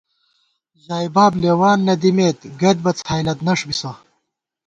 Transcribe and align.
ژائےباب 0.83 1.33
کی 1.35 1.39
لېوان 1.41 1.79
نہ 1.87 1.95
دِمېت، 2.01 2.39
گئیت 2.59 2.77
بہ 2.83 2.91
څھائیلَتنݭ 2.99 3.59
بِسہ 3.67 3.91